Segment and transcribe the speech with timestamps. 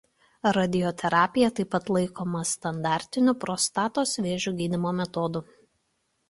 [0.55, 5.45] Radioterapija taip pat laikoma standartiniu prostatos vėžio gydymo metodu.